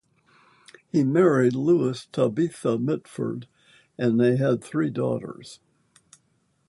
[0.91, 3.47] He married Lewis Tabitha Mitford
[3.99, 5.59] and they had three daughters.